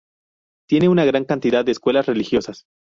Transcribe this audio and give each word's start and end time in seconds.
Tiene 0.67 0.89
una 0.89 1.05
gran 1.05 1.25
cantidad 1.25 1.63
de 1.63 1.73
escuelas 1.73 2.07
religiosas. 2.07 2.65